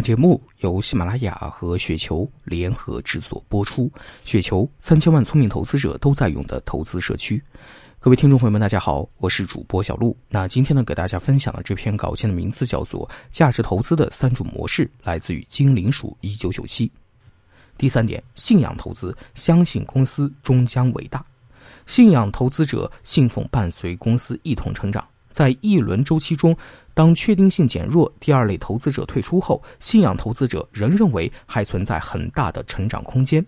[0.00, 3.90] 节目由喜马拉雅和雪球联合制作播出。
[4.24, 7.42] 雪球三千万聪明投资者都在用的投资社区。
[7.98, 10.16] 各位听众朋友们，大家好，我是主播小璐。
[10.28, 16.90] 那今天呢，给大家分享的这篇稿件的名字叫做《价值投资的三种模式》，来自于精灵鼠一九九七。
[17.76, 21.22] 第三点，信仰投资，相信公司终将伟大。
[21.86, 25.06] 信仰投资者信奉伴随公司一同成长。
[25.32, 26.56] 在一轮周期中，
[26.94, 33.44] 当确定性减弱，第二类投资者退出后，信仰投资者仍认为还存在很大的成长空间。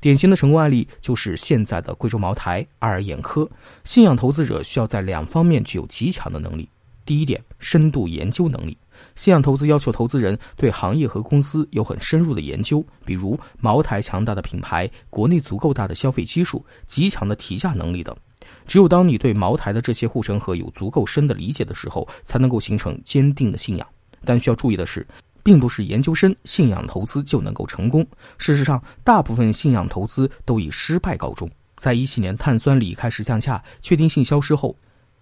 [0.00, 3.48] 典型的成功案例就是现在的贵州茅台、爱尔眼科。
[3.84, 6.68] 信仰投资者需要在两方面具有极强的能力。
[7.06, 8.76] 第一点，深度研究能力。
[9.16, 18.14] 信仰投资要求投资人对行业和公司有很深入的研究，比如茅台强大的品牌、国内足够大的消费基数、极强的提价能力等。
[18.66, 23.86] 只有当你对茅台的这些护城河有足够深的理解的时候，才能够形成坚定的信仰。
[24.24, 25.06] 但需要注意的是，
[25.42, 28.06] 并不是研究生信仰投资就能够成功。
[28.38, 31.50] 事实上，大部分信仰投资都以失败告终。
[31.76, 34.76] 在一七年碳酸锂开始降价、确定性消失后，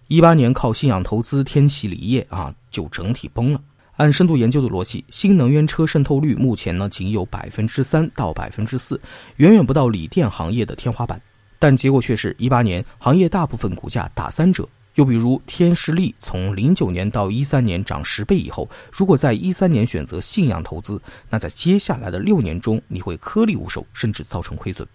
[0.08, 3.62] 一八年靠信仰投资天齐锂业啊就整体崩了。
[3.96, 9.00] 按深度研究的逻辑，新能源车渗透率目前呢仅有百分之三到百分之四，
[9.36, 11.20] 远远不到锂电行业的天花板。
[11.60, 14.68] 但结果却是一八年行业大部分股价打三折。
[14.96, 24.86] 又比如天士力从零九年到一三年涨十倍以后，如果在一三年选择信仰投资，那在接下来的六年中你会颗粒无收，甚至造成亏损。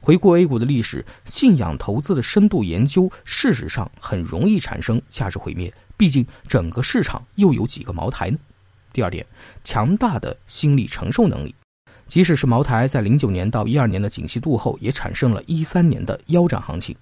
[0.00, 5.72] 回顾 A 股的历史，信仰投资的深度研究，事实上很容易产生价值毁灭。
[5.96, 8.38] 毕竟整个市场又有几个茅台呢？
[8.92, 9.24] 第二点，
[9.62, 11.54] 强大的心理承受能力。
[12.06, 16.94] 即使是茅台，在零九年到一二年的景气度后，也产生了一三年的腰斩行情。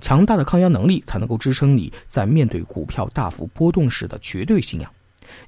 [0.00, 4.90] 强大的抗压能力才能够支撑你在面对股票大幅波动时的绝对信仰。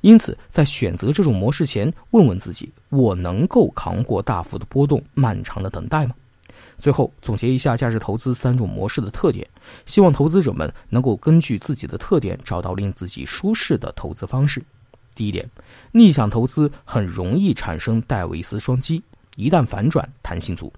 [0.00, 6.14] 因此，在选择这种模式前，问问自己：我能够扛过大幅的波动、漫长的等待吗？
[6.78, 9.46] 最后总结一下价值投资三种模式的特点，
[9.84, 14.62] 希望投资者们能够根据自己的特点，找到令自己舒适的投资方式。
[15.16, 15.48] 第一点，
[15.90, 19.02] 逆向投资很容易产生戴维斯双击，
[19.34, 20.72] 一旦反转，弹性足。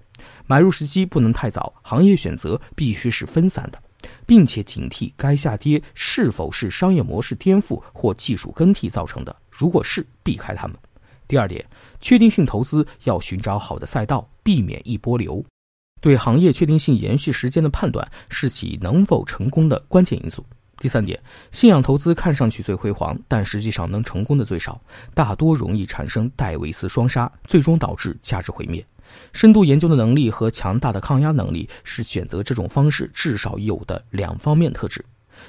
[0.47, 3.81] 买入时机不能太早，行业选择必须是分散的，
[4.25, 9.35] 并且警惕该下跌是否是商业模式颠覆或技术更替造成的。
[9.49, 10.75] 如果是，避开它们。
[11.27, 11.63] 第二点，
[11.99, 15.45] 确定性投资要寻找好的赛道，避免一波流。
[16.01, 20.45] 对行业确定性延续时间的判断是其能否成功的关键因素。
[20.79, 24.81] 第三点，信仰投资看上去最辉煌，但实际上能成功的最少，
[25.13, 28.83] 大多容易产生戴维斯双杀，最终导致价值毁灭。
[29.33, 35.03] 深度研究的能力和强大的抗压能力是选择这种方式至少有的两方面特质。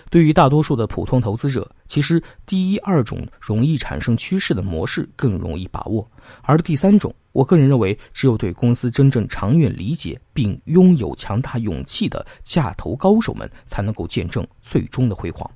[0.08, 6.08] 对于大多数的普通投资者，其实第一、二种容易产生趋势的模式更容易把握，
[6.42, 15.48] 而第三种，我个人认为，只有对公司真正长远理解并拥有强大勇气的价投高手们，才能够见证最终的辉煌。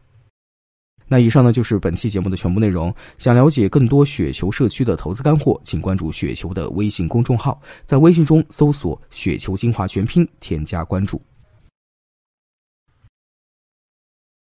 [1.06, 2.94] 那以上呢就是本期节目的全部内容。
[3.18, 11.20] 想了解更多雪球社区的投资干货，请关注雪球的微信公众号，在微信中搜索“雪球精华全拼”，添加关注。